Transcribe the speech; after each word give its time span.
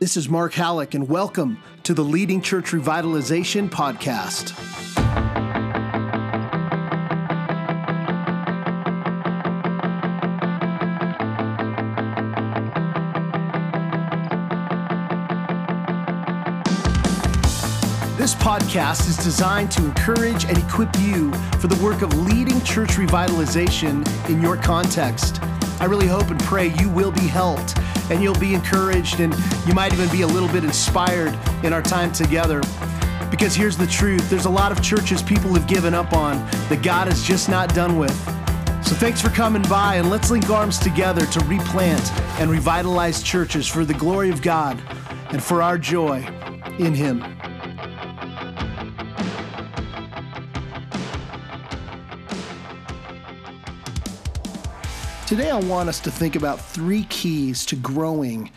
This 0.00 0.16
is 0.16 0.28
Mark 0.28 0.52
Hallock, 0.52 0.94
and 0.94 1.08
welcome 1.08 1.60
to 1.82 1.92
the 1.92 2.04
Leading 2.04 2.40
Church 2.40 2.66
Revitalization 2.66 3.68
Podcast. 3.68 4.54
This 18.16 18.36
podcast 18.36 19.08
is 19.08 19.16
designed 19.16 19.72
to 19.72 19.84
encourage 19.84 20.44
and 20.44 20.56
equip 20.58 20.96
you 21.00 21.32
for 21.58 21.66
the 21.66 21.82
work 21.82 22.02
of 22.02 22.14
leading 22.14 22.60
church 22.60 22.90
revitalization 22.90 24.06
in 24.30 24.40
your 24.40 24.56
context. 24.56 25.42
I 25.80 25.86
really 25.86 26.06
hope 26.06 26.30
and 26.30 26.38
pray 26.40 26.68
you 26.78 26.88
will 26.88 27.10
be 27.10 27.26
helped 27.26 27.76
and 28.10 28.22
you'll 28.22 28.38
be 28.38 28.54
encouraged 28.54 29.20
and 29.20 29.34
you 29.66 29.74
might 29.74 29.92
even 29.92 30.08
be 30.10 30.22
a 30.22 30.26
little 30.26 30.48
bit 30.48 30.64
inspired 30.64 31.36
in 31.64 31.72
our 31.72 31.82
time 31.82 32.12
together. 32.12 32.60
Because 33.30 33.54
here's 33.54 33.76
the 33.76 33.86
truth 33.86 34.28
there's 34.30 34.46
a 34.46 34.50
lot 34.50 34.72
of 34.72 34.82
churches 34.82 35.22
people 35.22 35.52
have 35.54 35.66
given 35.66 35.94
up 35.94 36.12
on 36.12 36.36
that 36.68 36.82
God 36.82 37.08
is 37.08 37.22
just 37.22 37.48
not 37.48 37.74
done 37.74 37.98
with. 37.98 38.16
So 38.84 38.94
thanks 38.94 39.20
for 39.20 39.28
coming 39.28 39.62
by 39.62 39.96
and 39.96 40.08
let's 40.08 40.30
link 40.30 40.48
arms 40.48 40.78
together 40.78 41.26
to 41.26 41.40
replant 41.44 42.12
and 42.40 42.50
revitalize 42.50 43.22
churches 43.22 43.66
for 43.66 43.84
the 43.84 43.94
glory 43.94 44.30
of 44.30 44.40
God 44.40 44.80
and 45.30 45.42
for 45.42 45.62
our 45.62 45.76
joy 45.76 46.26
in 46.78 46.94
Him. 46.94 47.37
Today, 55.28 55.50
I 55.50 55.60
want 55.60 55.90
us 55.90 56.00
to 56.00 56.10
think 56.10 56.36
about 56.36 56.58
three 56.58 57.04
keys 57.04 57.66
to 57.66 57.76
growing 57.76 58.50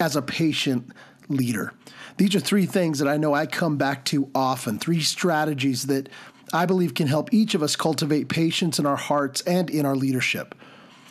as 0.00 0.16
a 0.16 0.22
patient 0.22 0.90
leader. 1.28 1.74
These 2.16 2.34
are 2.34 2.40
three 2.40 2.64
things 2.64 2.98
that 3.00 3.08
I 3.08 3.18
know 3.18 3.34
I 3.34 3.44
come 3.44 3.76
back 3.76 4.06
to 4.06 4.30
often, 4.34 4.78
three 4.78 5.02
strategies 5.02 5.82
that 5.88 6.08
I 6.50 6.64
believe 6.64 6.94
can 6.94 7.08
help 7.08 7.34
each 7.34 7.54
of 7.54 7.62
us 7.62 7.76
cultivate 7.76 8.30
patience 8.30 8.78
in 8.78 8.86
our 8.86 8.96
hearts 8.96 9.42
and 9.42 9.68
in 9.68 9.84
our 9.84 9.94
leadership. 9.94 10.54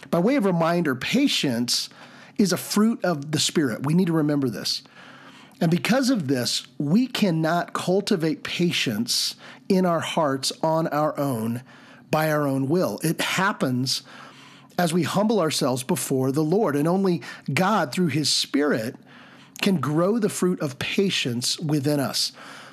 By 0.10 0.18
way 0.18 0.36
of 0.36 0.46
reminder, 0.46 0.96
patience 0.96 1.90
is 2.40 2.52
a 2.52 2.58
fruit 2.58 3.06
of 3.06 3.32
the 3.32 3.40
Spirit. 3.40 3.86
We 3.86 3.94
need 3.94 4.08
to 4.08 4.14
remember 4.14 4.50
this. 4.50 4.82
And 5.62 5.70
because 5.70 6.10
of 6.10 6.28
this, 6.28 6.66
we 6.80 7.06
cannot 7.06 7.74
cultivate 7.74 8.44
patience 8.44 9.36
in 9.70 9.86
our 9.86 10.00
hearts 10.00 10.52
on 10.64 10.88
our 10.88 11.16
own 11.20 11.62
by 12.10 12.32
our 12.32 12.48
own 12.48 12.68
will. 12.68 13.00
It 13.04 13.22
happens 13.22 14.02
as 14.78 14.94
we 14.94 15.04
humble 15.04 15.40
ourselves 15.40 15.84
before 15.84 16.32
the 16.32 16.44
Lord. 16.44 16.76
And 16.76 16.88
only 16.88 17.22
God, 17.54 17.92
through 17.92 18.08
His 18.08 18.30
Spirit, 18.30 18.96
can 19.62 19.80
grow 19.80 20.20
the 20.20 20.30
fruit 20.30 20.60
of 20.60 20.80
patience 20.80 21.60
within 21.60 22.00
us. 22.00 22.32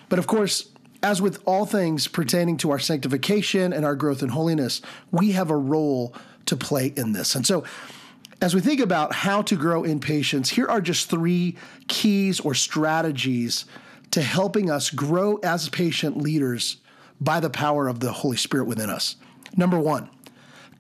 But 0.09 0.19
of 0.19 0.27
course, 0.27 0.69
as 1.03 1.23
with 1.23 1.43
all 1.47 1.67
things 1.67 2.09
pertaining 2.09 2.57
to 2.59 2.71
our 2.71 2.79
sanctification 2.79 3.73
and 3.73 3.85
our 3.85 3.95
growth 3.95 4.23
in 4.23 4.29
holiness, 4.29 4.83
we 5.11 5.33
have 5.33 5.51
a 5.51 5.57
role 5.57 6.15
to 6.47 6.57
play 6.57 6.93
in 6.97 7.13
this. 7.13 7.35
And 7.35 7.47
so, 7.47 7.65
as 8.43 8.55
we 8.55 8.61
think 8.63 8.81
about 8.81 9.13
how 9.13 9.43
to 9.43 9.57
grow 9.57 9.85
in 9.85 10.01
patience, 10.01 10.49
here 10.49 10.67
are 10.67 10.81
just 10.81 11.11
three 11.11 11.57
keys 11.89 12.41
or 12.41 12.55
strategies 12.55 13.67
to 14.13 14.23
helping 14.23 14.71
us 14.71 14.91
grow 14.91 15.37
as 15.37 15.69
patient 15.69 16.17
leaders 16.17 16.79
by 17.21 17.39
the 17.39 17.51
power 17.51 17.87
of 17.87 18.01
the 18.01 18.13
Holy 18.13 18.39
Spirit 18.39 18.65
within 18.65 18.89
us. 18.89 19.17
Number 19.57 19.79
one, 19.79 20.09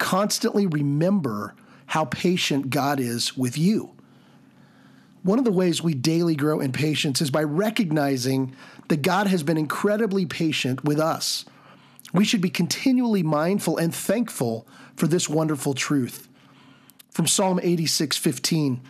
constantly 0.00 0.66
remember 0.66 1.54
how 1.86 2.06
patient 2.06 2.70
God 2.70 2.98
is 2.98 3.36
with 3.36 3.56
you. 3.56 3.92
One 5.22 5.38
of 5.38 5.44
the 5.44 5.52
ways 5.52 5.82
we 5.82 5.94
daily 5.94 6.34
grow 6.34 6.58
in 6.58 6.72
patience 6.72 7.20
is 7.20 7.30
by 7.30 7.44
recognizing 7.44 8.56
that 8.88 9.02
God 9.02 9.26
has 9.26 9.42
been 9.42 9.58
incredibly 9.58 10.24
patient 10.24 10.82
with 10.82 10.98
us. 10.98 11.44
We 12.12 12.24
should 12.24 12.40
be 12.40 12.50
continually 12.50 13.22
mindful 13.22 13.76
and 13.76 13.94
thankful 13.94 14.66
for 14.96 15.06
this 15.06 15.28
wonderful 15.28 15.74
truth. 15.74 16.26
From 17.10 17.26
Psalm 17.26 17.60
86 17.62 18.16
15. 18.16 18.80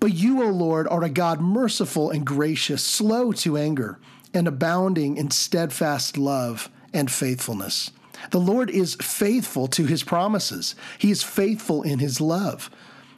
But 0.00 0.14
you, 0.14 0.42
O 0.42 0.48
Lord, 0.48 0.88
are 0.88 1.04
a 1.04 1.10
God 1.10 1.40
merciful 1.40 2.10
and 2.10 2.26
gracious, 2.26 2.82
slow 2.82 3.32
to 3.32 3.56
anger, 3.56 4.00
and 4.34 4.48
abounding 4.48 5.16
in 5.16 5.30
steadfast 5.30 6.16
love 6.16 6.70
and 6.92 7.10
faithfulness. 7.10 7.90
The 8.30 8.40
Lord 8.40 8.70
is 8.70 8.94
faithful 8.96 9.66
to 9.68 9.86
his 9.86 10.02
promises. 10.02 10.74
He 10.98 11.10
is 11.10 11.22
faithful 11.22 11.82
in 11.82 11.98
his 11.98 12.20
love. 12.20 12.70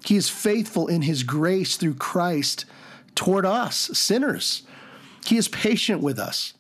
He 0.05 0.17
is 0.17 0.29
faithful 0.29 0.89
in 0.89 1.03
his 1.03 1.23
grace 1.23 1.77
through 1.77 1.95
Christ 1.95 2.65
toward 3.15 3.45
us, 3.47 3.91
sinners. 3.93 4.63
He 5.27 5.37
is 5.37 5.49
patient 5.49 6.03
with 6.03 6.19
us. 6.19 6.55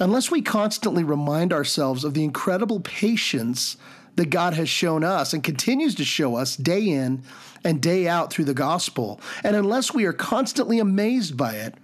Unless 0.00 0.30
we 0.30 0.42
constantly 0.42 1.04
remind 1.04 1.52
ourselves 1.52 2.04
of 2.04 2.14
the 2.14 2.24
incredible 2.24 2.80
patience 2.80 3.76
that 4.16 4.30
God 4.30 4.54
has 4.54 4.68
shown 4.68 5.04
us 5.04 5.32
and 5.32 5.44
continues 5.44 5.94
to 5.96 6.04
show 6.04 6.36
us 6.36 6.56
day 6.56 6.88
in 6.88 7.22
and 7.64 7.80
day 7.80 8.08
out 8.08 8.32
through 8.32 8.46
the 8.46 8.54
gospel, 8.54 9.20
and 9.44 9.54
unless 9.54 9.94
we 9.94 10.04
are 10.04 10.12
constantly 10.12 10.78
amazed 10.78 11.36
by 11.36 11.54
it, 11.54 11.74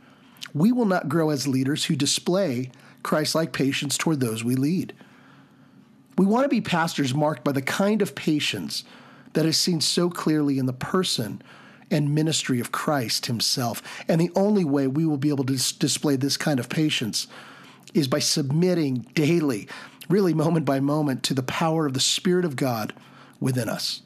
we 0.55 0.73
will 0.73 0.87
not 0.87 1.09
grow 1.09 1.31
as 1.31 1.47
leaders 1.47 1.85
who 1.85 1.97
display 1.97 2.71
Christ 3.03 3.35
like 3.35 3.53
patience 3.53 3.97
toward 3.97 4.21
those 4.21 4.43
we 4.43 4.57
lead. 4.57 4.95
We 6.19 6.27
want 6.27 6.45
to 6.45 6.49
be 6.49 6.61
pastors 6.61 7.15
marked 7.15 7.45
by 7.45 7.53
the 7.53 7.63
kind 7.63 8.03
of 8.03 8.15
patience 8.15 8.85
that 9.35 9.47
is 9.47 9.57
seen 9.57 9.81
so 9.81 10.11
clearly 10.11 10.59
in 10.59 10.67
the 10.67 10.73
person 10.73 11.41
and 11.91 12.15
ministry 12.15 12.61
of 12.61 12.73
Christ 12.73 13.27
Himself. 13.27 13.83
And 14.09 14.21
the 14.21 14.33
only 14.35 14.65
way 14.65 14.89
we 14.89 15.07
will 15.07 15.17
be 15.17 15.29
able 15.29 15.45
to 15.45 15.53
dis- 15.55 15.73
display 15.73 16.17
this 16.17 16.37
kind 16.37 16.59
of 16.59 16.69
patience 16.69 17.29
is 17.95 18.09
by 18.09 18.19
submitting 18.19 19.07
daily, 19.15 19.69
really 20.09 20.35
moment 20.35 20.67
by 20.67 20.81
moment, 20.81 21.23
to 21.23 21.35
the 21.35 21.43
power 21.43 21.87
of 21.87 21.95
the 21.95 22.01
Spirit 22.01 22.45
of 22.45 22.57
God 22.57 22.93
within 23.41 23.69
us. 23.69 24.03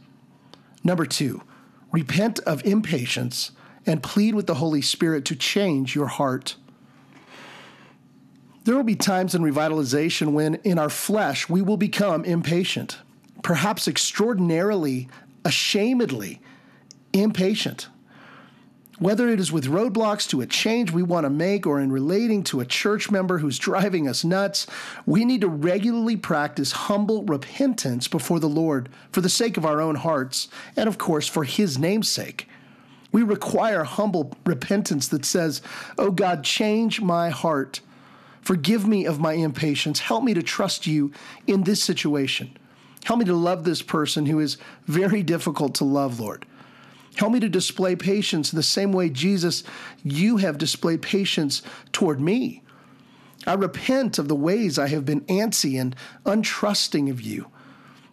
Number 0.85 1.07
two, 1.07 1.43
repent 1.91 2.39
of 2.41 2.65
impatience 2.65 3.53
and 3.87 4.03
plead 4.03 4.35
with 4.35 4.47
the 4.47 4.55
Holy 4.57 4.83
Spirit 4.83 5.25
to 5.25 5.35
change 5.35 5.95
your 5.95 6.07
heart. 6.07 6.57
There 8.65 8.77
will 8.77 8.85
be 8.85 8.97
times 8.97 9.35
in 9.35 9.43
revitalization 9.43 10.33
when, 10.33 10.55
in 10.57 10.79
our 10.79 10.89
flesh, 10.89 11.49
we 11.49 11.63
will 11.63 11.77
become 11.77 12.25
impatient, 12.25 12.99
perhaps 13.43 13.89
extraordinarily, 13.89 15.09
ashamedly 15.45 16.39
impatient. 17.13 17.89
Whether 19.01 19.29
it 19.29 19.41
is 19.41 19.51
with 19.51 19.67
roadblocks 19.67 20.29
to 20.29 20.43
a 20.43 20.47
change 20.47 20.93
we 20.93 21.03
want 21.03 21.25
to 21.25 21.31
make 21.31 21.67
or 21.67 21.81
in 21.81 21.91
relating 21.91 22.45
to 22.45 22.61
a 22.61 22.65
church 22.65 23.11
member 23.11 23.39
who's 23.39 23.59
driving 23.59 24.07
us 24.07 24.23
nuts, 24.23 24.69
we 25.07 25.25
need 25.25 25.41
to 25.41 25.49
regularly 25.49 26.17
practice 26.17 26.71
humble 26.71 27.25
repentance 27.25 28.07
before 28.07 28.39
the 28.39 28.49
Lord 28.49 28.89
for 29.11 29.21
the 29.21 29.29
sake 29.29 29.57
of 29.57 29.67
our 29.67 29.81
own 29.81 29.97
hearts 29.97 30.47
and, 30.77 30.89
of 30.89 30.99
course, 30.99 31.27
for 31.27 31.43
His 31.43 31.79
name's 31.79 32.09
sake. 32.09 32.47
We 33.11 33.25
require 33.25 33.83
humble 33.83 34.37
repentance 34.47 35.09
that 35.09 35.25
says, 35.25 35.63
Oh 35.99 36.13
God, 36.13 36.45
change 36.45 37.01
my 37.01 37.31
heart 37.31 37.81
Forgive 38.43 38.87
me 38.87 39.07
of 39.07 39.21
my 39.21 39.35
impatience. 39.35 40.01
Help 40.01 40.25
me 40.25 40.35
to 40.35 40.43
trust 40.43 40.87
you 40.87 41.13
in 41.47 41.63
this 41.63 41.83
situation. 41.83 42.57
Help 43.05 43.21
me 43.21 43.25
to 43.25 43.35
love 43.35 43.65
this 43.65 43.83
person 43.83 44.27
who 44.27 44.39
is 44.39 44.59
very 44.87 45.23
difficult 45.23 45.75
to 45.77 45.85
love, 45.85 46.21
Lord. 46.21 46.45
Help 47.17 47.33
me 47.33 47.41
to 47.41 47.49
display 47.49 47.95
patience 47.95 48.53
in 48.53 48.57
the 48.57 48.63
same 48.63 48.93
way, 48.93 49.11
Jesus, 49.11 49.63
you 50.03 50.39
have 50.39 50.59
displayed 50.59 51.03
patience 51.03 51.63
toward 51.93 52.21
me. 52.21 52.63
I 53.47 53.55
repent 53.55 54.19
of 54.19 54.29
the 54.29 54.37
ways 54.37 54.79
I 54.79 54.89
have 54.89 55.05
been 55.05 55.23
antsy 55.23 55.81
and 55.81 55.95
untrusting 56.25 57.11
of 57.11 57.21
you, 57.21 57.49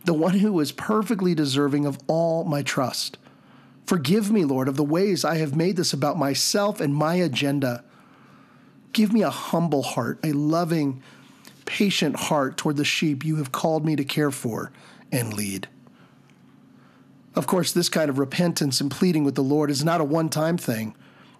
the 0.06 0.14
one 0.14 0.40
who 0.40 0.60
is 0.60 0.72
perfectly 0.72 1.36
deserving 1.36 1.86
of 1.86 2.00
all 2.08 2.44
my 2.44 2.62
trust. 2.62 3.18
Forgive 3.86 4.32
me, 4.32 4.44
Lord, 4.44 4.68
of 4.68 4.76
the 4.76 4.84
ways 4.84 5.24
I 5.24 5.38
have 5.38 5.56
made 5.56 5.76
this 5.76 5.94
about 5.94 6.18
myself 6.18 6.82
and 6.82 6.94
my 6.94 7.16
agenda. 7.16 7.84
Give 8.94 9.14
me 9.14 9.22
a 9.22 9.30
humble 9.30 9.84
heart, 9.84 10.20
a 10.24 10.34
loving, 10.34 11.04
patient 11.66 12.16
heart 12.16 12.58
toward 12.58 12.78
the 12.78 12.86
sheep 12.86 13.24
you 13.24 13.36
have 13.36 13.52
called 13.52 13.86
me 13.86 13.96
to 13.96 14.04
care 14.04 14.32
for 14.32 14.72
and 15.12 15.34
lead. 15.34 15.68
Of 17.36 17.48
course, 17.48 17.72
this 17.72 17.90
kind 17.90 18.10
of 18.10 18.18
repentance 18.18 18.82
and 18.82 18.90
pleading 18.90 19.24
with 19.24 19.36
the 19.36 19.44
Lord 19.44 19.70
is 19.70 19.84
not 19.84 20.02
a 20.02 20.04
one 20.04 20.30
time 20.30 20.58
thing. 20.58 20.96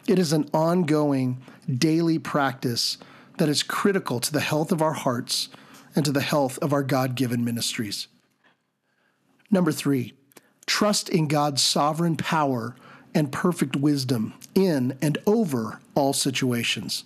It 0.08 0.20
is 0.20 0.32
an 0.34 0.50
ongoing, 0.54 1.42
daily 1.78 2.20
practice 2.20 2.98
that 3.38 3.50
is 3.50 3.64
critical 3.64 4.20
to 4.20 4.32
the 4.32 4.40
health 4.40 4.72
of 4.72 4.82
our 4.82 4.94
hearts 4.94 5.50
and 5.96 6.06
to 6.06 6.12
the 6.12 6.22
health 6.22 6.58
of 6.60 6.72
our 6.74 6.84
God 6.84 7.16
given 7.16 7.44
ministries. 7.44 8.08
Number 9.50 9.72
three, 9.72 10.14
trust 10.66 11.10
in 11.10 11.28
God's 11.28 11.64
sovereign 11.64 12.16
power 12.16 12.76
and 13.16 13.32
perfect 13.32 13.76
wisdom 13.76 14.34
in 14.54 14.98
and 15.02 15.18
over 15.26 15.80
all 15.96 16.14
situations. 16.14 17.06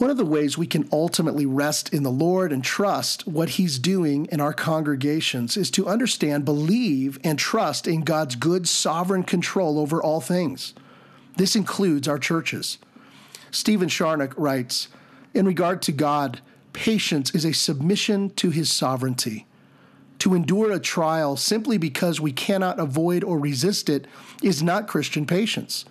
One 0.00 0.08
of 0.08 0.16
the 0.16 0.24
ways 0.24 0.56
we 0.56 0.66
can 0.66 0.88
ultimately 0.90 1.44
rest 1.44 1.92
in 1.92 2.04
the 2.04 2.10
Lord 2.10 2.52
and 2.52 2.64
trust 2.64 3.26
what 3.26 3.50
He's 3.50 3.78
doing 3.78 4.24
in 4.32 4.40
our 4.40 4.54
congregations 4.54 5.58
is 5.58 5.70
to 5.72 5.86
understand, 5.86 6.46
believe, 6.46 7.18
and 7.22 7.38
trust 7.38 7.86
in 7.86 8.00
God's 8.00 8.34
good 8.34 8.66
sovereign 8.66 9.24
control 9.24 9.78
over 9.78 10.02
all 10.02 10.22
things. 10.22 10.72
This 11.36 11.54
includes 11.54 12.08
our 12.08 12.18
churches. 12.18 12.78
Stephen 13.50 13.90
Charnock 13.90 14.32
writes 14.38 14.88
In 15.34 15.44
regard 15.44 15.82
to 15.82 15.92
God, 15.92 16.40
patience 16.72 17.34
is 17.34 17.44
a 17.44 17.52
submission 17.52 18.30
to 18.36 18.48
his 18.48 18.72
sovereignty. 18.72 19.46
To 20.20 20.32
endure 20.32 20.72
a 20.72 20.80
trial 20.80 21.36
simply 21.36 21.76
because 21.76 22.22
we 22.22 22.32
cannot 22.32 22.80
avoid 22.80 23.22
or 23.22 23.38
resist 23.38 23.90
it 23.90 24.06
is 24.42 24.62
not 24.62 24.88
Christian 24.88 25.26
patience. 25.26 25.84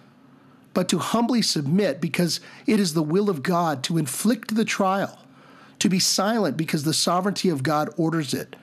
But 0.79 0.87
to 0.87 0.97
humbly 0.97 1.41
submit 1.41 1.99
because 1.99 2.39
it 2.65 2.79
is 2.79 2.93
the 2.93 3.03
will 3.03 3.29
of 3.29 3.43
God 3.43 3.83
to 3.83 3.97
inflict 3.97 4.55
the 4.55 4.63
trial, 4.63 5.19
to 5.79 5.89
be 5.89 5.99
silent 5.99 6.55
because 6.55 6.85
the 6.85 6.93
sovereignty 6.93 7.49
of 7.49 7.63
God 7.63 7.89
orders 7.97 8.33
it, 8.33 8.55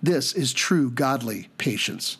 this 0.00 0.32
is 0.32 0.52
true 0.52 0.92
godly 0.92 1.48
patience. 1.58 2.18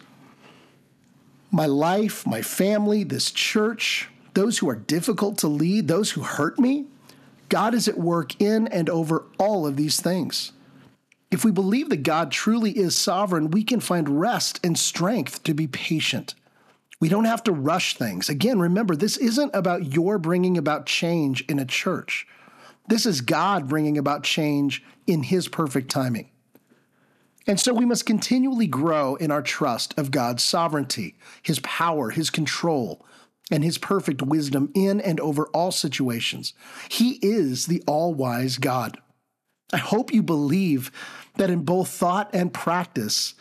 My 1.53 1.67
life, 1.67 2.27
my 2.27 2.43
family, 2.43 3.05
this 3.05 3.31
church, 3.31 4.09
those 4.35 4.59
who 4.59 4.69
are 4.69 4.75
difficult 4.75 5.39
to 5.39 5.47
lead, 5.47 5.87
those 5.87 6.11
who 6.11 6.23
hurt 6.23 6.59
me, 6.59 6.87
God 7.49 7.73
is 7.73 7.87
at 7.87 7.99
work 7.99 8.41
in 8.43 8.67
and 8.67 8.91
over 8.91 9.27
all 9.39 9.65
of 9.65 9.77
these 9.77 10.01
things. 10.01 10.51
If 11.31 11.45
we 11.45 11.53
believe 11.53 11.89
that 11.91 12.03
God 12.03 12.33
truly 12.33 12.77
is 12.77 12.97
sovereign, 12.97 13.53
we 13.53 13.63
can 13.63 13.79
find 13.79 14.21
rest 14.21 14.59
and 14.65 14.77
strength 14.77 15.45
to 15.45 15.55
be 15.55 15.69
patient. 15.69 16.35
We 17.01 17.09
don't 17.09 17.25
have 17.25 17.43
to 17.45 17.53
rush 17.53 17.97
things. 17.97 18.29
Again, 18.29 18.59
remember, 18.59 18.97
this 18.97 19.17
isn't 19.17 19.55
about 19.55 19.93
your 19.93 20.19
bringing 20.19 20.57
about 20.57 20.87
change 20.87 21.45
in 21.47 21.59
a 21.59 21.67
church. 21.67 22.27
This 22.89 23.05
is 23.05 23.21
God 23.21 23.69
bringing 23.69 23.99
about 23.99 24.23
change 24.23 24.83
in 25.07 25.25
His 25.25 25.49
perfect 25.49 25.91
timing. 25.91 26.31
And 27.47 27.61
so 27.61 27.73
we 27.73 27.85
must 27.85 28.07
continually 28.07 28.67
grow 28.67 29.15
in 29.17 29.31
our 29.31 29.43
trust 29.43 29.97
of 29.99 30.11
God's 30.11 30.43
sovereignty, 30.43 31.17
His 31.43 31.61
power, 31.61 32.11
His 32.11 32.31
control, 32.31 33.05
and 33.51 33.63
His 33.63 33.79
perfect 33.79 34.23
wisdom 34.23 34.71
in 34.75 35.01
and 35.01 35.21
over 35.21 35.47
all 35.49 35.71
situations. 35.71 36.55
He 36.89 37.19
is 37.23 37.67
the 37.67 37.83
all 37.87 38.15
wise 38.15 38.59
God. 38.59 38.99
I 39.73 39.79
hope 39.79 40.15
you 40.15 40.23
believe 40.23 40.91
that 41.37 41.51
in 41.51 41.65
both 41.65 41.89
thought 41.89 42.31
and 42.33 42.55
practice, 42.55 43.35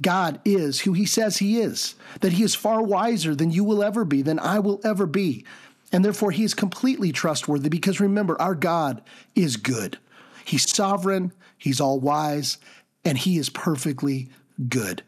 God 0.00 0.40
is 0.44 0.80
who 0.80 0.92
He 0.92 1.06
says 1.06 1.38
He 1.38 1.60
is, 1.60 1.94
that 2.20 2.32
He 2.32 2.42
is 2.42 2.54
far 2.54 2.82
wiser 2.82 3.34
than 3.34 3.50
you 3.50 3.64
will 3.64 3.82
ever 3.82 4.04
be, 4.04 4.22
than 4.22 4.38
I 4.38 4.58
will 4.58 4.80
ever 4.84 5.06
be. 5.06 5.44
And 5.90 6.04
therefore, 6.04 6.30
He 6.30 6.44
is 6.44 6.54
completely 6.54 7.12
trustworthy 7.12 7.68
because 7.68 8.00
remember, 8.00 8.40
our 8.40 8.54
God 8.54 9.02
is 9.34 9.56
good. 9.56 9.98
He's 10.44 10.70
sovereign, 10.70 11.32
He's 11.56 11.80
all 11.80 11.98
wise, 11.98 12.58
and 13.04 13.18
He 13.18 13.38
is 13.38 13.50
perfectly 13.50 14.30
good. 14.68 15.02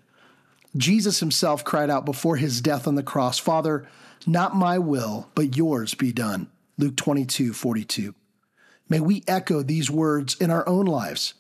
Jesus 0.77 1.21
Himself 1.21 1.65
cried 1.65 1.91
out 1.91 2.05
before 2.05 2.37
His 2.37 2.61
death 2.61 2.89
on 2.89 2.95
the 2.97 3.03
cross, 3.03 3.39
Father, 3.39 3.87
not 4.27 4.57
my 4.57 4.79
will, 4.79 5.31
but 5.35 5.57
yours 5.57 5.95
be 5.95 6.13
done. 6.13 6.49
Luke 6.79 6.97
22 6.97 7.53
42. 7.53 8.15
May 8.89 9.01
we 9.01 9.23
echo 9.29 9.63
these 9.63 9.91
words 9.91 10.35
in 10.41 10.51
our 10.51 10.69
own 10.69 10.87
lives 10.87 11.35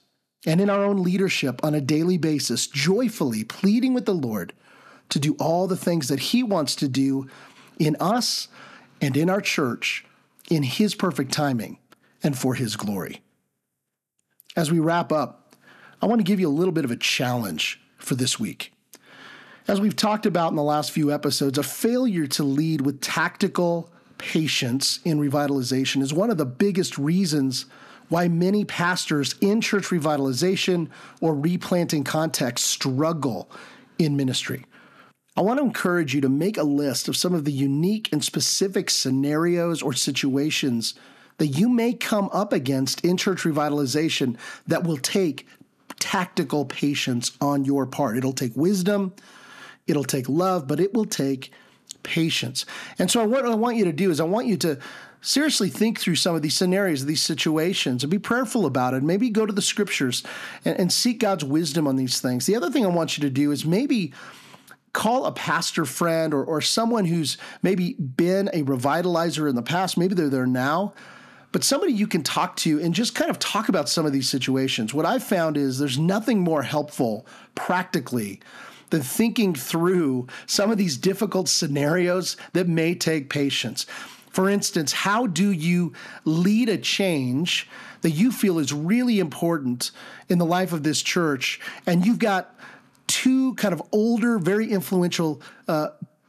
and 0.47 0.61
in 0.61 0.71
our 0.71 0.85
own 0.85 1.03
leadership 1.03 1.63
on 1.63 1.75
a 1.75 1.81
daily 1.81 2.19
basis, 2.19 2.67
joyfully 2.67 3.45
pleading 3.45 3.95
with 3.95 4.07
the 4.07 4.15
Lord 4.15 4.53
to 5.11 5.19
do 5.19 5.35
all 5.39 5.67
the 5.67 5.77
things 5.77 6.09
that 6.09 6.21
He 6.21 6.43
wants 6.43 6.75
to 6.77 6.89
do 6.89 7.29
in 7.79 7.97
us 8.01 8.49
and 9.01 9.17
in 9.17 9.29
our 9.29 9.41
church 9.41 10.05
in 10.51 10.63
His 10.63 10.95
perfect 10.95 11.33
timing 11.33 11.79
and 12.23 12.37
for 12.37 12.55
His 12.55 12.77
glory. 12.77 13.23
As 14.57 14.71
we 14.71 14.79
wrap 14.79 15.13
up, 15.13 15.55
I 16.03 16.07
want 16.07 16.21
to 16.21 16.25
give 16.25 16.41
you 16.41 16.49
a 16.49 16.51
little 16.51 16.73
bit 16.73 16.85
of 16.85 16.91
a 16.91 16.97
challenge 16.97 17.81
for 17.99 18.15
this 18.15 18.41
week. 18.41 18.73
As 19.69 19.81
we've 19.81 19.95
talked 19.95 20.27
about 20.27 20.51
in 20.51 20.57
the 20.57 20.63
last 20.63 20.91
few 20.91 21.13
episodes, 21.13 21.59
a 21.59 21.63
failure 21.63 22.27
to 22.29 22.43
lead 22.43 22.81
with 22.81 23.01
tactical 23.01 23.93
patience 24.19 25.01
in 25.05 25.21
revitalization 25.21 26.03
is 26.03 26.13
one 26.13 26.31
of 26.31 26.39
the 26.39 26.47
biggest 26.47 26.99
reasons 26.99 27.67
why 28.11 28.29
many 28.29 28.65
pastors 28.65 29.35
in 29.41 29.61
church 29.63 29.87
revitalization 29.87 30.89
or 31.21 31.35
replanting 31.35 32.05
context 32.05 32.67
struggle 32.67 33.51
in 33.99 34.17
ministry. 34.17 34.67
I 35.37 35.43
want 35.43 35.59
to 35.59 35.65
encourage 35.65 36.15
you 36.15 36.21
to 36.21 36.29
make 36.29 36.59
a 36.59 36.65
list 36.65 37.09
of 37.09 37.17
some 37.17 37.35
of 37.35 37.45
the 37.45 37.53
unique 37.53 38.13
and 38.13 38.23
specific 38.23 38.91
scenarios 38.91 39.81
or 39.81 39.95
situations 39.95 40.95
that 41.39 41.47
you 41.47 41.69
may 41.69 41.95
come 41.95 42.29
up 42.33 42.53
against 42.53 43.03
in 43.05 43.17
church 43.17 43.45
revitalization 43.45 44.37
that 44.67 44.85
will 44.85 44.99
take 44.99 45.47
tactical 45.99 46.65
patience 46.65 47.33
on 47.41 47.65
your 47.65 47.87
part. 47.87 48.17
It'll 48.17 48.33
take 48.33 48.57
wisdom, 48.57 49.15
it'll 49.87 50.05
take 50.05 50.29
love, 50.29 50.67
but 50.67 50.81
it 50.81 50.93
will 50.93 51.07
take 51.07 51.53
patience. 52.03 52.67
And 52.99 53.11
so, 53.11 53.25
what 53.25 53.47
I 53.47 53.55
want 53.55 53.77
you 53.77 53.85
to 53.85 53.93
do 53.93 54.11
is, 54.11 54.21
I 54.21 54.25
want 54.25 54.47
you 54.47 54.57
to 54.59 54.79
seriously 55.21 55.69
think 55.69 55.99
through 55.99 56.17
some 56.17 56.35
of 56.35 56.43
these 56.43 56.57
scenarios, 56.57 57.05
these 57.05 57.23
situations, 57.23 58.03
and 58.03 58.11
be 58.11 58.19
prayerful 58.19 58.67
about 58.67 58.95
it. 58.95 59.03
Maybe 59.03 59.31
go 59.31 59.47
to 59.47 59.53
the 59.53 59.63
scriptures 59.63 60.23
and, 60.65 60.79
and 60.79 60.93
seek 60.93 61.19
God's 61.21 61.45
wisdom 61.45 61.87
on 61.87 61.97
these 61.97 62.21
things. 62.21 62.47
The 62.47 62.57
other 62.57 62.71
thing 62.71 62.85
I 62.85 62.89
want 62.89 63.17
you 63.17 63.23
to 63.23 63.31
do 63.31 63.53
is 63.53 63.65
maybe 63.65 64.13
call 64.93 65.27
a 65.27 65.33
pastor 65.33 65.85
friend 65.85 66.35
or, 66.35 66.45
or 66.45 66.61
someone 66.61 67.05
who's 67.05 67.39
maybe 67.63 67.95
been 67.95 68.49
a 68.53 68.63
revitalizer 68.63 69.49
in 69.49 69.55
the 69.55 69.63
past. 69.63 69.97
Maybe 69.97 70.15
they're 70.15 70.29
there 70.29 70.47
now 70.47 70.95
but 71.53 71.65
somebody 71.65 71.93
you 71.93 72.07
can 72.07 72.23
talk 72.23 72.57
to 72.57 72.81
and 72.81 72.95
just 72.95 73.15
kind 73.15 73.31
of 73.31 73.39
talk 73.39 73.69
about 73.69 73.89
some 73.89 74.07
of 74.07 74.13
these 74.13 74.29
situations. 74.29 74.95
What 74.95 75.07
I've 75.07 75.25
found 75.25 75.57
is 75.57 75.79
there's 75.79 75.99
nothing 75.99 76.41
more 76.41 76.63
helpful 76.63 77.27
practically 77.55 78.41
than 78.91 79.03
thinking 79.03 79.55
through 79.55 80.27
some 80.47 80.71
of 80.71 80.79
these 80.79 80.97
difficult 80.97 81.49
scenarios 81.49 82.37
that 82.53 82.69
may 82.69 82.95
take 82.95 83.31
patience. 83.31 83.87
For 84.31 84.49
instance, 84.49 84.93
how 84.93 85.27
do 85.27 85.51
you 85.51 85.93
lead 86.25 86.69
a 86.69 86.79
change 86.79 87.69
that 88.03 88.11
you 88.11 88.33
feel 88.33 88.59
is 88.59 88.73
really 88.73 89.19
important 89.19 89.91
in 90.29 90.39
the 90.39 90.47
life 90.47 90.73
of 90.73 90.83
this 90.83 91.03
church? 91.03 91.61
And 91.87 92.07
you've 92.07 92.21
got 92.21 92.59
two 93.07 93.55
kind 93.55 93.75
of 93.75 93.83
older, 93.93 94.39
very 94.39 94.71
influential 94.71 95.43
uh, 95.67 95.89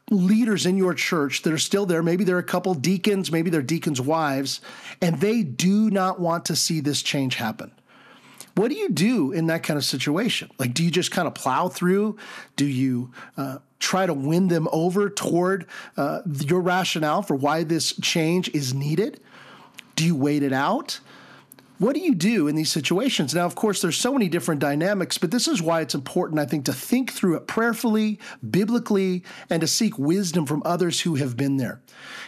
leaders 0.09 0.65
in 0.65 0.77
your 0.77 0.93
church 0.93 1.43
that 1.43 1.53
are 1.53 1.59
still 1.59 1.85
there. 1.85 2.01
Maybe 2.01 2.23
they're 2.23 2.39
a 2.39 2.43
couple 2.43 2.73
deacons, 2.73 3.31
maybe 3.31 3.49
they're 3.49 3.61
deacons' 3.61 4.01
wives, 4.01 4.61
and 5.01 5.19
they 5.21 5.43
do 5.43 5.89
not 5.89 6.19
want 6.19 6.45
to 6.45 6.55
see 6.55 6.81
this 6.81 7.01
change 7.01 7.35
happen. 7.35 7.71
What 8.55 8.69
do 8.69 8.75
you 8.75 8.89
do 8.89 9.31
in 9.31 9.47
that 9.47 9.63
kind 9.63 9.77
of 9.77 9.85
situation? 9.85 10.49
Like, 10.57 10.73
do 10.73 10.83
you 10.83 10.91
just 10.91 11.11
kind 11.11 11.27
of 11.27 11.35
plow 11.35 11.69
through? 11.69 12.17
Do 12.57 12.65
you 12.65 13.11
uh, 13.37 13.59
try 13.81 14.05
to 14.05 14.13
win 14.13 14.47
them 14.47 14.69
over 14.71 15.09
toward 15.09 15.65
uh, 15.97 16.21
your 16.25 16.61
rationale 16.61 17.21
for 17.21 17.35
why 17.35 17.63
this 17.63 17.93
change 17.99 18.49
is 18.49 18.73
needed? 18.73 19.19
Do 19.95 20.05
you 20.05 20.15
wait 20.15 20.43
it 20.43 20.53
out? 20.53 20.99
What 21.81 21.95
do 21.95 21.99
you 21.99 22.13
do 22.13 22.47
in 22.47 22.55
these 22.55 22.71
situations? 22.71 23.33
Now, 23.33 23.47
of 23.47 23.55
course, 23.55 23.81
there's 23.81 23.97
so 23.97 24.13
many 24.13 24.29
different 24.29 24.61
dynamics, 24.61 25.17
but 25.17 25.31
this 25.31 25.47
is 25.47 25.63
why 25.63 25.81
it's 25.81 25.95
important, 25.95 26.39
I 26.39 26.45
think, 26.45 26.65
to 26.65 26.73
think 26.73 27.11
through 27.11 27.37
it 27.37 27.47
prayerfully, 27.47 28.19
biblically, 28.47 29.23
and 29.49 29.61
to 29.61 29.67
seek 29.67 29.97
wisdom 29.97 30.45
from 30.45 30.61
others 30.63 31.01
who 31.01 31.15
have 31.15 31.35
been 31.35 31.57
there. 31.57 31.81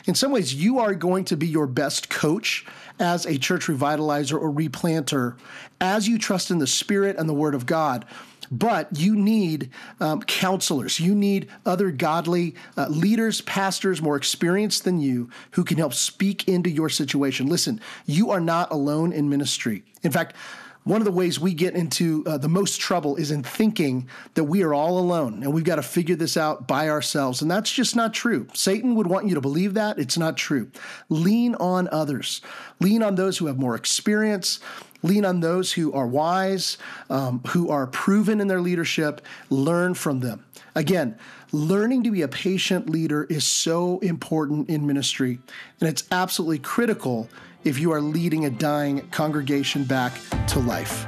In 0.07 0.15
some 0.15 0.31
ways, 0.31 0.55
you 0.55 0.79
are 0.79 0.95
going 0.95 1.23
to 1.25 1.37
be 1.37 1.45
your 1.45 1.67
best 1.67 2.09
coach 2.09 2.65
as 2.99 3.27
a 3.27 3.37
church 3.37 3.67
revitalizer 3.67 4.41
or 4.41 4.51
replanter 4.51 5.37
as 5.79 6.07
you 6.07 6.17
trust 6.17 6.49
in 6.49 6.57
the 6.57 6.65
Spirit 6.65 7.17
and 7.17 7.29
the 7.29 7.33
Word 7.33 7.53
of 7.53 7.67
God. 7.67 8.05
But 8.51 8.97
you 8.97 9.15
need 9.15 9.71
um, 9.99 10.21
counselors. 10.21 10.99
You 10.99 11.15
need 11.15 11.49
other 11.65 11.91
godly 11.91 12.55
uh, 12.77 12.87
leaders, 12.87 13.41
pastors 13.41 14.01
more 14.01 14.15
experienced 14.15 14.83
than 14.83 14.99
you 14.99 15.29
who 15.51 15.63
can 15.63 15.77
help 15.77 15.93
speak 15.93 16.47
into 16.47 16.69
your 16.69 16.89
situation. 16.89 17.47
Listen, 17.47 17.79
you 18.05 18.31
are 18.31 18.41
not 18.41 18.71
alone 18.71 19.11
in 19.11 19.29
ministry. 19.29 19.83
In 20.03 20.11
fact, 20.11 20.35
one 20.83 21.01
of 21.01 21.05
the 21.05 21.11
ways 21.11 21.39
we 21.39 21.53
get 21.53 21.75
into 21.75 22.23
uh, 22.25 22.37
the 22.37 22.49
most 22.49 22.79
trouble 22.79 23.15
is 23.15 23.31
in 23.31 23.43
thinking 23.43 24.07
that 24.33 24.43
we 24.43 24.63
are 24.63 24.73
all 24.73 24.99
alone 24.99 25.43
and 25.43 25.53
we've 25.53 25.63
got 25.63 25.77
to 25.77 25.83
figure 25.83 26.15
this 26.15 26.35
out 26.35 26.67
by 26.67 26.89
ourselves. 26.89 27.41
And 27.41 27.49
that's 27.49 27.71
just 27.71 27.95
not 27.95 28.13
true. 28.13 28.47
Satan 28.53 28.95
would 28.95 29.07
want 29.07 29.27
you 29.27 29.35
to 29.35 29.41
believe 29.41 29.73
that. 29.75 29.97
It's 29.97 30.17
not 30.17 30.37
true. 30.37 30.69
Lean 31.09 31.55
on 31.55 31.87
others, 31.91 32.41
lean 32.79 33.01
on 33.01 33.15
those 33.15 33.37
who 33.37 33.47
have 33.47 33.57
more 33.57 33.75
experience. 33.75 34.59
Lean 35.05 35.25
on 35.25 35.41
those 35.41 35.73
who 35.73 35.91
are 35.91 36.07
wise, 36.07 36.77
um, 37.09 37.41
who 37.47 37.69
are 37.69 37.85
proven 37.87 38.39
in 38.39 38.47
their 38.47 38.61
leadership. 38.61 39.19
Learn 39.49 39.93
from 39.93 40.21
them. 40.21 40.45
Again, 40.75 41.17
learning 41.51 42.03
to 42.03 42.11
be 42.11 42.21
a 42.21 42.27
patient 42.27 42.89
leader 42.89 43.25
is 43.25 43.45
so 43.45 43.99
important 43.99 44.69
in 44.69 44.87
ministry, 44.87 45.39
and 45.81 45.89
it's 45.89 46.05
absolutely 46.09 46.59
critical 46.59 47.29
if 47.63 47.79
you 47.79 47.91
are 47.91 48.01
leading 48.01 48.45
a 48.45 48.49
dying 48.49 49.07
congregation 49.09 49.83
back 49.83 50.13
to 50.47 50.59
life. 50.59 51.05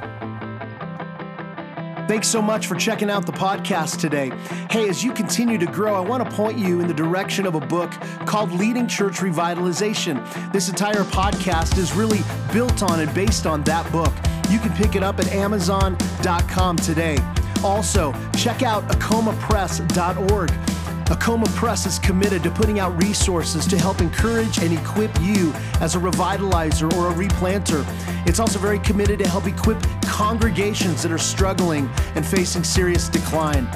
Thanks 2.08 2.28
so 2.28 2.40
much 2.40 2.68
for 2.68 2.76
checking 2.76 3.10
out 3.10 3.26
the 3.26 3.32
podcast 3.32 4.00
today. 4.00 4.30
Hey, 4.70 4.88
as 4.88 5.02
you 5.02 5.12
continue 5.12 5.58
to 5.58 5.66
grow, 5.66 5.96
I 5.96 6.00
want 6.00 6.28
to 6.28 6.36
point 6.36 6.56
you 6.56 6.80
in 6.80 6.86
the 6.86 6.94
direction 6.94 7.46
of 7.46 7.56
a 7.56 7.60
book 7.60 7.90
called 8.26 8.52
Leading 8.52 8.86
Church 8.86 9.16
Revitalization. 9.16 10.52
This 10.52 10.68
entire 10.68 11.02
podcast 11.02 11.76
is 11.78 11.94
really 11.94 12.20
built 12.52 12.84
on 12.84 13.00
and 13.00 13.12
based 13.12 13.44
on 13.44 13.64
that 13.64 13.90
book. 13.90 14.12
You 14.50 14.60
can 14.60 14.72
pick 14.74 14.94
it 14.94 15.02
up 15.02 15.18
at 15.18 15.26
Amazon.com 15.32 16.76
today. 16.76 17.18
Also, 17.64 18.12
check 18.36 18.62
out 18.62 18.86
acomapress.org 18.88 20.75
Acoma 21.10 21.46
Press 21.50 21.86
is 21.86 22.00
committed 22.00 22.42
to 22.42 22.50
putting 22.50 22.80
out 22.80 23.00
resources 23.00 23.64
to 23.66 23.78
help 23.78 24.00
encourage 24.00 24.58
and 24.58 24.76
equip 24.76 25.10
you 25.20 25.52
as 25.80 25.94
a 25.94 25.98
revitalizer 25.98 26.92
or 26.94 27.10
a 27.10 27.14
replanter. 27.14 27.84
It's 28.26 28.40
also 28.40 28.58
very 28.58 28.80
committed 28.80 29.20
to 29.20 29.28
help 29.28 29.46
equip 29.46 29.80
congregations 30.02 31.02
that 31.04 31.12
are 31.12 31.18
struggling 31.18 31.88
and 32.16 32.26
facing 32.26 32.64
serious 32.64 33.08
decline. 33.08 33.66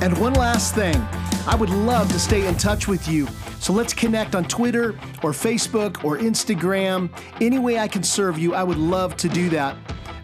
And 0.00 0.18
one 0.18 0.32
last 0.32 0.74
thing, 0.74 0.96
I 1.46 1.54
would 1.56 1.70
love 1.70 2.08
to 2.08 2.18
stay 2.18 2.46
in 2.46 2.56
touch 2.56 2.88
with 2.88 3.06
you. 3.06 3.28
So 3.60 3.72
let's 3.72 3.94
connect 3.94 4.34
on 4.34 4.44
Twitter 4.44 4.98
or 5.22 5.30
Facebook 5.30 6.02
or 6.02 6.18
Instagram. 6.18 7.08
Any 7.40 7.60
way 7.60 7.78
I 7.78 7.86
can 7.86 8.02
serve 8.02 8.36
you, 8.36 8.54
I 8.54 8.64
would 8.64 8.78
love 8.78 9.16
to 9.18 9.28
do 9.28 9.48
that. 9.50 9.76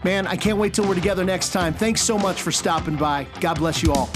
Man, 0.03 0.27
I 0.27 0.35
can't 0.35 0.57
wait 0.57 0.73
till 0.73 0.87
we're 0.87 0.95
together 0.95 1.23
next 1.23 1.53
time. 1.53 1.73
Thanks 1.73 2.01
so 2.01 2.17
much 2.17 2.41
for 2.41 2.51
stopping 2.51 2.97
by. 2.97 3.25
God 3.39 3.55
bless 3.55 3.81
you 3.81 3.93
all. 3.93 4.09